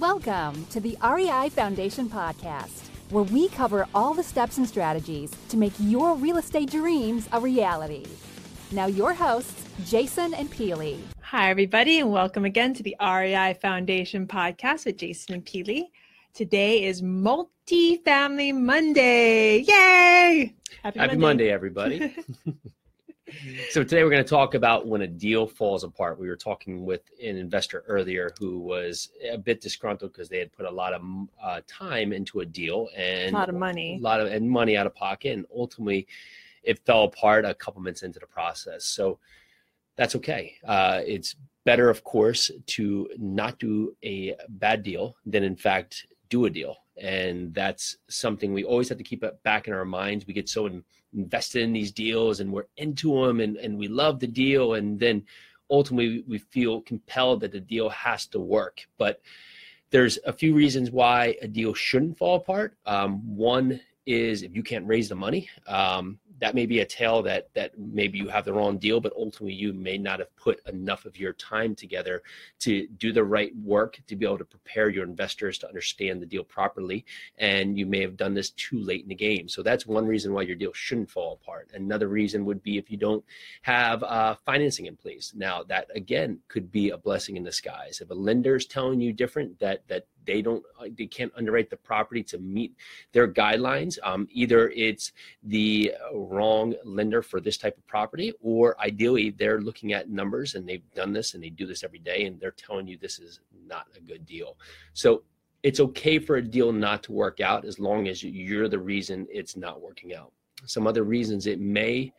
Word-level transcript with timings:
Welcome 0.00 0.64
to 0.70 0.80
the 0.80 0.96
REI 1.04 1.50
Foundation 1.50 2.08
Podcast, 2.08 2.88
where 3.10 3.24
we 3.24 3.50
cover 3.50 3.86
all 3.94 4.14
the 4.14 4.22
steps 4.22 4.56
and 4.56 4.66
strategies 4.66 5.30
to 5.50 5.58
make 5.58 5.74
your 5.78 6.14
real 6.14 6.38
estate 6.38 6.70
dreams 6.70 7.28
a 7.30 7.38
reality. 7.38 8.06
Now, 8.70 8.86
your 8.86 9.12
hosts, 9.12 9.68
Jason 9.84 10.32
and 10.32 10.50
Peely. 10.50 10.98
Hi, 11.20 11.50
everybody, 11.50 12.00
and 12.00 12.10
welcome 12.10 12.46
again 12.46 12.72
to 12.72 12.82
the 12.82 12.96
REI 13.02 13.58
Foundation 13.60 14.26
Podcast 14.26 14.86
with 14.86 14.96
Jason 14.96 15.34
and 15.34 15.44
Peely. 15.44 15.90
Today 16.32 16.84
is 16.84 17.02
Multi-Family 17.02 18.52
Monday. 18.52 19.58
Yay! 19.58 20.54
Happy, 20.82 20.98
Happy 20.98 21.16
Monday. 21.16 21.16
Monday, 21.16 21.50
everybody. 21.50 22.16
so 23.70 23.82
today 23.82 24.02
we're 24.04 24.10
going 24.10 24.24
to 24.24 24.28
talk 24.28 24.54
about 24.54 24.86
when 24.86 25.02
a 25.02 25.06
deal 25.06 25.46
falls 25.46 25.84
apart. 25.84 26.18
We 26.18 26.28
were 26.28 26.36
talking 26.36 26.84
with 26.84 27.02
an 27.22 27.36
investor 27.36 27.84
earlier 27.86 28.32
who 28.38 28.58
was 28.58 29.10
a 29.30 29.38
bit 29.38 29.60
disgruntled 29.60 30.12
because 30.12 30.28
they 30.28 30.38
had 30.38 30.52
put 30.52 30.66
a 30.66 30.70
lot 30.70 30.92
of 30.92 31.02
uh, 31.42 31.60
time 31.66 32.12
into 32.12 32.40
a 32.40 32.46
deal 32.46 32.88
and 32.96 33.34
a 33.34 33.38
lot 33.38 33.48
of 33.48 33.54
money, 33.54 33.98
a 33.98 34.02
lot 34.02 34.20
of 34.20 34.28
and 34.28 34.50
money 34.50 34.76
out 34.76 34.86
of 34.86 34.94
pocket, 34.94 35.32
and 35.32 35.46
ultimately 35.54 36.06
it 36.62 36.78
fell 36.86 37.04
apart 37.04 37.44
a 37.44 37.54
couple 37.54 37.82
minutes 37.82 38.02
into 38.02 38.18
the 38.18 38.26
process. 38.26 38.84
So 38.84 39.18
that's 39.96 40.14
okay. 40.16 40.54
Uh, 40.64 41.00
it's 41.04 41.36
better, 41.64 41.88
of 41.88 42.04
course, 42.04 42.50
to 42.66 43.08
not 43.18 43.58
do 43.58 43.96
a 44.04 44.34
bad 44.48 44.82
deal 44.82 45.16
than, 45.26 45.42
in 45.42 45.56
fact, 45.56 46.06
do 46.32 46.46
a 46.46 46.50
deal. 46.50 46.76
And 46.96 47.52
that's 47.52 47.98
something 48.08 48.52
we 48.52 48.64
always 48.64 48.88
have 48.88 48.98
to 48.98 49.04
keep 49.04 49.22
back 49.42 49.68
in 49.68 49.74
our 49.74 49.84
minds. 49.84 50.26
We 50.26 50.32
get 50.32 50.48
so 50.48 50.64
in, 50.66 50.82
invested 51.14 51.62
in 51.62 51.74
these 51.74 51.92
deals 51.92 52.40
and 52.40 52.50
we're 52.50 52.68
into 52.78 53.08
them 53.22 53.40
and, 53.40 53.58
and 53.58 53.76
we 53.76 53.86
love 53.86 54.18
the 54.18 54.26
deal. 54.26 54.74
And 54.74 54.98
then 54.98 55.24
ultimately 55.70 56.24
we 56.26 56.38
feel 56.38 56.80
compelled 56.80 57.40
that 57.40 57.52
the 57.52 57.60
deal 57.60 57.90
has 57.90 58.26
to 58.28 58.40
work. 58.40 58.80
But 58.96 59.20
there's 59.90 60.18
a 60.24 60.32
few 60.32 60.54
reasons 60.54 60.90
why 60.90 61.36
a 61.42 61.48
deal 61.48 61.74
shouldn't 61.74 62.16
fall 62.16 62.36
apart. 62.36 62.78
Um, 62.86 63.36
one 63.36 63.80
is 64.06 64.42
if 64.42 64.56
you 64.56 64.62
can't 64.62 64.86
raise 64.86 65.10
the 65.10 65.14
money. 65.14 65.50
Um, 65.66 66.18
that 66.42 66.56
may 66.56 66.66
be 66.66 66.80
a 66.80 66.84
tale 66.84 67.22
that 67.22 67.48
that 67.54 67.78
maybe 67.78 68.18
you 68.18 68.26
have 68.26 68.44
the 68.44 68.52
wrong 68.52 68.76
deal, 68.76 69.00
but 69.00 69.12
ultimately 69.16 69.54
you 69.54 69.72
may 69.72 69.96
not 69.96 70.18
have 70.18 70.34
put 70.34 70.60
enough 70.66 71.04
of 71.04 71.16
your 71.16 71.32
time 71.34 71.72
together 71.72 72.20
to 72.58 72.88
do 72.98 73.12
the 73.12 73.22
right 73.22 73.54
work 73.62 74.00
to 74.08 74.16
be 74.16 74.26
able 74.26 74.38
to 74.38 74.44
prepare 74.44 74.88
your 74.88 75.04
investors 75.04 75.56
to 75.56 75.68
understand 75.68 76.20
the 76.20 76.26
deal 76.26 76.42
properly. 76.42 77.04
And 77.38 77.78
you 77.78 77.86
may 77.86 78.00
have 78.00 78.16
done 78.16 78.34
this 78.34 78.50
too 78.50 78.80
late 78.80 79.04
in 79.04 79.08
the 79.08 79.14
game. 79.14 79.48
So 79.48 79.62
that's 79.62 79.86
one 79.86 80.04
reason 80.04 80.34
why 80.34 80.42
your 80.42 80.56
deal 80.56 80.72
shouldn't 80.72 81.12
fall 81.12 81.34
apart. 81.40 81.70
Another 81.74 82.08
reason 82.08 82.44
would 82.44 82.60
be 82.60 82.76
if 82.76 82.90
you 82.90 82.96
don't 82.96 83.24
have 83.62 84.02
uh, 84.02 84.34
financing 84.44 84.86
in 84.86 84.96
place. 84.96 85.32
Now 85.36 85.62
that 85.68 85.86
again 85.94 86.40
could 86.48 86.72
be 86.72 86.90
a 86.90 86.98
blessing 86.98 87.36
in 87.36 87.44
disguise. 87.44 88.00
If 88.00 88.10
a 88.10 88.14
lender 88.14 88.56
is 88.56 88.66
telling 88.66 89.00
you 89.00 89.12
different, 89.12 89.60
that 89.60 89.86
that 89.86 90.06
they 90.24 90.42
don't 90.42 90.62
uh, 90.80 90.86
they 90.96 91.06
can't 91.06 91.32
underwrite 91.36 91.70
the 91.70 91.76
property 91.76 92.22
to 92.24 92.38
meet 92.38 92.74
their 93.12 93.28
guidelines. 93.28 93.98
Um, 94.02 94.28
either 94.30 94.70
it's 94.70 95.12
the 95.42 95.92
wrong 96.14 96.74
lender 96.84 97.22
for 97.22 97.40
this 97.40 97.56
type 97.56 97.76
of 97.76 97.86
property 97.86 98.32
or 98.40 98.80
ideally 98.80 99.30
they're 99.30 99.60
looking 99.60 99.92
at 99.92 100.10
numbers 100.10 100.54
and 100.54 100.68
they've 100.68 100.88
done 100.94 101.12
this 101.12 101.34
and 101.34 101.42
they 101.42 101.50
do 101.50 101.66
this 101.66 101.84
every 101.84 101.98
day 101.98 102.24
and 102.24 102.40
they're 102.40 102.50
telling 102.50 102.86
you 102.86 102.96
this 102.96 103.18
is 103.18 103.40
not 103.66 103.86
a 103.96 104.00
good 104.00 104.26
deal. 104.26 104.56
So 104.92 105.22
it's 105.62 105.80
okay 105.80 106.18
for 106.18 106.36
a 106.36 106.42
deal 106.42 106.72
not 106.72 107.02
to 107.04 107.12
work 107.12 107.40
out 107.40 107.64
as 107.64 107.78
long 107.78 108.08
as 108.08 108.22
you're 108.22 108.68
the 108.68 108.78
reason 108.78 109.26
it's 109.30 109.56
not 109.56 109.80
working 109.80 110.14
out. 110.14 110.32
Some 110.66 110.86
other 110.86 111.04
reasons 111.04 111.46
it 111.46 111.60
may 111.60 112.12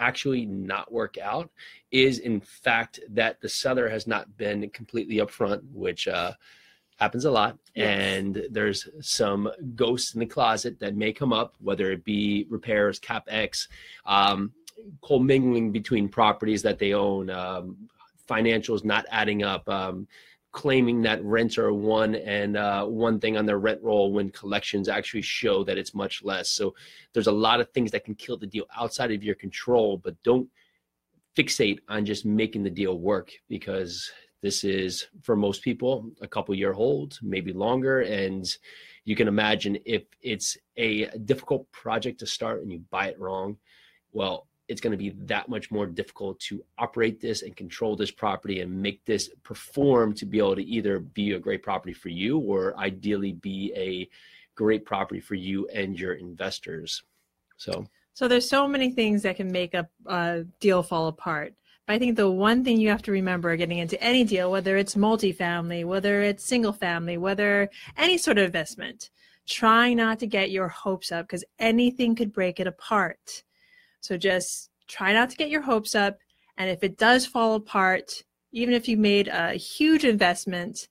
actually 0.00 0.46
not 0.46 0.90
work 0.90 1.18
out 1.18 1.50
is 1.90 2.18
in 2.20 2.40
fact 2.40 3.00
that 3.10 3.40
the 3.40 3.48
seller 3.48 3.88
has 3.88 4.06
not 4.06 4.36
been 4.36 4.68
completely 4.70 5.16
upfront 5.16 5.60
which 5.72 6.08
uh, 6.08 6.32
happens 7.00 7.24
a 7.24 7.30
lot 7.30 7.58
yes. 7.74 7.86
and 7.88 8.46
there's 8.50 8.88
some 9.00 9.50
ghosts 9.74 10.14
in 10.14 10.20
the 10.20 10.26
closet 10.26 10.78
that 10.78 10.94
may 10.94 11.12
come 11.12 11.32
up 11.32 11.54
whether 11.60 11.90
it 11.90 12.04
be 12.04 12.46
repairs 12.50 13.00
capex 13.00 13.68
um, 14.06 14.52
commingling 15.02 15.72
between 15.72 16.08
properties 16.08 16.62
that 16.62 16.78
they 16.78 16.92
own 16.92 17.30
um, 17.30 17.76
financials 18.28 18.84
not 18.84 19.06
adding 19.10 19.42
up 19.42 19.66
um, 19.68 20.06
claiming 20.52 21.00
that 21.00 21.24
rents 21.24 21.56
are 21.58 21.72
one 21.72 22.16
and 22.16 22.56
uh, 22.56 22.84
one 22.84 23.20
thing 23.20 23.36
on 23.36 23.46
their 23.46 23.58
rent 23.58 23.80
roll 23.82 24.12
when 24.12 24.30
collections 24.30 24.88
actually 24.88 25.22
show 25.22 25.64
that 25.64 25.78
it's 25.78 25.94
much 25.94 26.22
less 26.22 26.50
so 26.50 26.74
there's 27.12 27.28
a 27.28 27.32
lot 27.32 27.60
of 27.60 27.70
things 27.70 27.90
that 27.90 28.04
can 28.04 28.14
kill 28.14 28.36
the 28.36 28.46
deal 28.46 28.66
outside 28.76 29.10
of 29.10 29.22
your 29.22 29.34
control 29.34 29.96
but 29.96 30.20
don't 30.22 30.48
fixate 31.36 31.78
on 31.88 32.04
just 32.04 32.26
making 32.26 32.62
the 32.62 32.70
deal 32.70 32.98
work 32.98 33.30
because 33.48 34.10
this 34.42 34.64
is 34.64 35.06
for 35.22 35.36
most 35.36 35.62
people 35.62 36.10
a 36.20 36.28
couple 36.28 36.54
year 36.54 36.72
hold, 36.72 37.18
maybe 37.22 37.52
longer. 37.52 38.00
And 38.00 38.46
you 39.04 39.16
can 39.16 39.28
imagine 39.28 39.78
if 39.84 40.04
it's 40.22 40.56
a 40.76 41.06
difficult 41.18 41.70
project 41.72 42.20
to 42.20 42.26
start 42.26 42.62
and 42.62 42.72
you 42.72 42.82
buy 42.90 43.08
it 43.08 43.18
wrong, 43.18 43.58
well, 44.12 44.46
it's 44.68 44.80
going 44.80 44.92
to 44.92 44.96
be 44.96 45.10
that 45.26 45.48
much 45.48 45.70
more 45.70 45.86
difficult 45.86 46.38
to 46.38 46.64
operate 46.78 47.20
this 47.20 47.42
and 47.42 47.56
control 47.56 47.96
this 47.96 48.12
property 48.12 48.60
and 48.60 48.80
make 48.82 49.04
this 49.04 49.28
perform 49.42 50.14
to 50.14 50.24
be 50.24 50.38
able 50.38 50.54
to 50.54 50.62
either 50.62 51.00
be 51.00 51.32
a 51.32 51.40
great 51.40 51.62
property 51.62 51.92
for 51.92 52.08
you 52.08 52.38
or 52.38 52.76
ideally 52.78 53.32
be 53.32 53.72
a 53.76 54.08
great 54.54 54.84
property 54.84 55.20
for 55.20 55.34
you 55.34 55.66
and 55.74 55.98
your 55.98 56.12
investors. 56.12 57.02
So, 57.56 57.84
so 58.14 58.28
there's 58.28 58.48
so 58.48 58.68
many 58.68 58.92
things 58.92 59.22
that 59.22 59.36
can 59.36 59.50
make 59.50 59.74
a, 59.74 59.88
a 60.06 60.44
deal 60.60 60.84
fall 60.84 61.08
apart. 61.08 61.54
I 61.90 61.98
think 61.98 62.16
the 62.16 62.30
one 62.30 62.62
thing 62.62 62.80
you 62.80 62.88
have 62.88 63.02
to 63.02 63.12
remember 63.12 63.56
getting 63.56 63.78
into 63.78 64.00
any 64.02 64.22
deal, 64.22 64.50
whether 64.50 64.76
it's 64.76 64.94
multifamily, 64.94 65.84
whether 65.84 66.22
it's 66.22 66.44
single 66.44 66.72
family, 66.72 67.18
whether 67.18 67.68
any 67.96 68.16
sort 68.16 68.38
of 68.38 68.44
investment, 68.44 69.10
try 69.48 69.92
not 69.92 70.20
to 70.20 70.26
get 70.26 70.52
your 70.52 70.68
hopes 70.68 71.10
up 71.10 71.26
because 71.26 71.44
anything 71.58 72.14
could 72.14 72.32
break 72.32 72.60
it 72.60 72.68
apart. 72.68 73.42
So 74.00 74.16
just 74.16 74.70
try 74.86 75.12
not 75.12 75.30
to 75.30 75.36
get 75.36 75.50
your 75.50 75.62
hopes 75.62 75.96
up. 75.96 76.18
And 76.56 76.70
if 76.70 76.84
it 76.84 76.96
does 76.96 77.26
fall 77.26 77.54
apart, 77.56 78.22
even 78.52 78.72
if 78.72 78.86
you 78.86 78.96
made 78.96 79.26
a 79.26 79.54
huge 79.54 80.04
investment, 80.04 80.86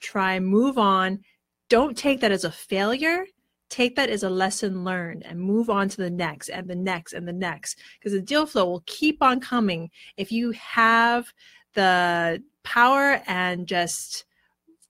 try 0.00 0.40
move 0.40 0.78
on. 0.78 1.20
Don't 1.68 1.96
take 1.96 2.20
that 2.20 2.32
as 2.32 2.44
a 2.44 2.50
failure 2.50 3.24
take 3.70 3.96
that 3.96 4.10
as 4.10 4.22
a 4.22 4.30
lesson 4.30 4.84
learned 4.84 5.24
and 5.24 5.40
move 5.40 5.70
on 5.70 5.88
to 5.88 5.96
the 5.96 6.10
next 6.10 6.48
and 6.48 6.68
the 6.68 6.76
next 6.76 7.12
and 7.12 7.26
the 7.26 7.32
next 7.32 7.78
because 7.98 8.12
the 8.12 8.20
deal 8.20 8.44
flow 8.44 8.66
will 8.66 8.84
keep 8.86 9.22
on 9.22 9.40
coming 9.40 9.90
if 10.16 10.30
you 10.30 10.50
have 10.52 11.32
the 11.74 12.42
power 12.62 13.22
and 13.26 13.66
just 13.66 14.24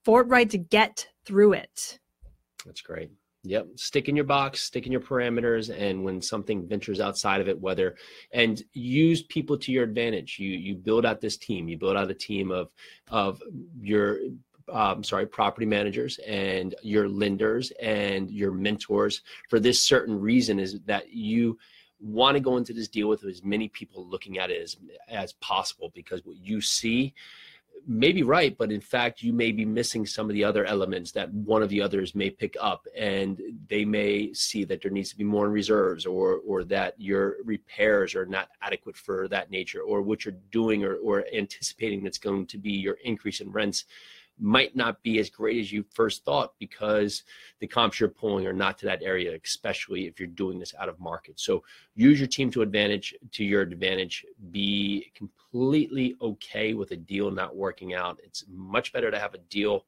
forthright 0.04 0.50
to 0.50 0.58
get 0.58 1.06
through 1.24 1.52
it. 1.52 1.98
That's 2.64 2.80
great. 2.80 3.10
Yep. 3.44 3.69
Stick 3.76 4.08
in 4.08 4.16
your 4.16 4.26
box, 4.26 4.60
stick 4.60 4.84
in 4.84 4.92
your 4.92 5.00
parameters. 5.00 5.74
And 5.74 6.04
when 6.04 6.20
something 6.20 6.69
ventures 6.69 7.00
outside 7.00 7.40
of 7.40 7.48
it, 7.48 7.58
whether 7.58 7.96
and 8.32 8.62
use 8.72 9.22
people 9.22 9.56
to 9.58 9.72
your 9.72 9.84
advantage. 9.84 10.38
You 10.38 10.50
you 10.50 10.74
build 10.74 11.06
out 11.06 11.20
this 11.20 11.38
team. 11.38 11.69
You 11.69 11.78
build 11.78 11.96
out 11.96 12.10
a 12.10 12.14
team 12.14 12.50
of 12.50 12.69
of 13.08 13.42
your 13.80 14.19
um, 14.72 15.04
sorry, 15.04 15.26
property 15.26 15.66
managers 15.66 16.19
and 16.26 16.75
your 16.82 17.08
lenders 17.08 17.72
and 17.82 18.31
your 18.31 18.53
mentors 18.53 19.22
for 19.48 19.60
this 19.60 19.82
certain 19.82 20.19
reason 20.19 20.58
is 20.58 20.81
that 20.86 21.12
you 21.12 21.58
want 22.00 22.34
to 22.34 22.41
go 22.41 22.56
into 22.56 22.72
this 22.72 22.88
deal 22.88 23.08
with 23.08 23.25
as 23.25 23.44
many 23.44 23.69
people 23.69 24.06
looking 24.06 24.38
at 24.38 24.50
it 24.50 24.62
as, 24.62 24.76
as 25.08 25.32
possible 25.34 25.91
because 25.94 26.25
what 26.25 26.36
you 26.36 26.60
see 26.60 27.14
may 27.86 28.12
be 28.12 28.22
right, 28.22 28.56
but 28.58 28.70
in 28.70 28.81
fact, 28.81 29.22
you 29.22 29.32
may 29.32 29.53
be 29.53 29.64
missing 29.64 30.04
some 30.06 30.28
of 30.28 30.34
the 30.34 30.44
other 30.44 30.64
elements 30.64 31.12
that 31.12 31.32
one 31.32 31.62
of 31.62 31.69
the 31.69 31.81
others 31.81 32.14
may 32.14 32.31
pick 32.31 32.56
up, 32.60 32.87
and 32.97 33.41
they 33.69 33.84
may 33.84 34.32
see 34.32 34.64
that 34.64 34.82
there 34.82 34.91
needs 34.91 35.10
to 35.10 35.16
be 35.16 35.25
more 35.25 35.47
in 35.47 35.52
reserves, 35.52 36.06
or 36.06 36.41
or 36.47 36.64
that 36.64 36.94
your 36.98 37.37
repairs 37.44 38.14
are 38.14 38.26
not 38.26 38.48
adequate 38.62 38.97
for 38.97 39.28
that 39.28 39.50
nature, 39.50 39.81
or 39.81 40.02
what 40.02 40.25
you're 40.25 40.34
doing 40.50 40.84
or, 40.84 40.97
or 40.97 41.25
anticipating 41.32 42.02
that's 42.02 42.19
going 42.19 42.47
to 42.47 42.58
be 42.58 42.72
your 42.72 42.98
increase 43.04 43.41
in 43.41 43.50
rents 43.50 43.84
might 44.40 44.74
not 44.74 45.02
be 45.02 45.18
as 45.18 45.28
great 45.28 45.60
as 45.60 45.70
you 45.70 45.84
first 45.92 46.25
thought 46.25 46.54
because 46.58 47.25
the 47.58 47.66
comps 47.66 48.00
you're 48.00 48.08
pulling 48.08 48.46
are 48.46 48.52
not 48.52 48.78
to 48.78 48.87
that 48.87 49.02
area, 49.02 49.38
especially 49.44 50.06
if 50.06 50.19
you're 50.19 50.26
doing 50.28 50.58
this 50.58 50.75
out 50.81 50.88
of 50.88 50.98
market. 50.98 51.38
So 51.38 51.62
use 51.94 52.19
your 52.19 52.26
team 52.26 52.50
to 52.52 52.62
advantage 52.62 53.14
to 53.32 53.44
your 53.44 53.62
advantage. 53.62 54.25
Be 54.50 55.12
completely 55.14 56.16
okay 56.22 56.75
with 56.75 56.92
a 56.92 56.96
deal 56.96 57.31
not 57.31 57.54
working 57.54 57.94
out. 57.94 58.19
It's 58.25 58.44
much 58.48 58.92
better 58.92 59.10
to 59.10 59.19
have 59.19 59.34
a 59.34 59.38
deal 59.38 59.84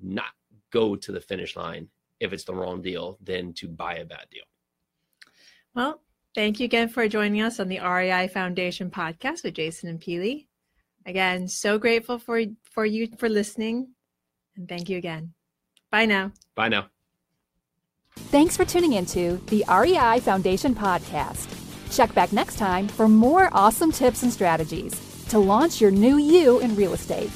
not 0.00 0.32
go 0.70 0.94
to 0.94 1.12
the 1.12 1.20
finish 1.20 1.56
line 1.56 1.88
if 2.20 2.32
it's 2.32 2.44
the 2.44 2.54
wrong 2.54 2.82
deal 2.82 3.18
than 3.22 3.52
to 3.54 3.68
buy 3.68 3.96
a 3.96 4.04
bad 4.04 4.26
deal. 4.30 4.44
Well, 5.74 6.00
thank 6.34 6.60
you 6.60 6.64
again 6.64 6.88
for 6.88 7.08
joining 7.08 7.42
us 7.42 7.60
on 7.60 7.68
the 7.68 7.80
REI 7.80 8.28
Foundation 8.28 8.90
podcast 8.90 9.44
with 9.44 9.54
Jason 9.54 9.88
and 9.88 10.00
Peely. 10.00 10.45
Again, 11.06 11.48
so 11.48 11.78
grateful 11.78 12.18
for 12.18 12.42
for 12.72 12.84
you 12.84 13.08
for 13.18 13.28
listening 13.28 13.94
and 14.56 14.68
thank 14.68 14.88
you 14.88 14.98
again. 14.98 15.32
Bye 15.90 16.06
now. 16.06 16.32
Bye 16.54 16.68
now. 16.68 16.86
Thanks 18.16 18.56
for 18.56 18.64
tuning 18.64 18.94
into 18.94 19.36
the 19.46 19.64
REI 19.68 20.20
Foundation 20.20 20.74
podcast. 20.74 21.46
Check 21.94 22.12
back 22.14 22.32
next 22.32 22.56
time 22.58 22.88
for 22.88 23.08
more 23.08 23.50
awesome 23.52 23.92
tips 23.92 24.22
and 24.22 24.32
strategies 24.32 25.00
to 25.28 25.38
launch 25.38 25.80
your 25.80 25.90
new 25.90 26.16
you 26.16 26.58
in 26.60 26.74
real 26.74 26.94
estate. 26.94 27.30